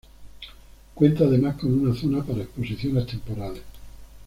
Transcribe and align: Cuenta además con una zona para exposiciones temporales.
Cuenta 0.95 1.25
además 1.25 1.57
con 1.61 1.79
una 1.79 1.93
zona 1.93 2.23
para 2.23 2.41
exposiciones 2.41 3.05
temporales. 3.05 3.61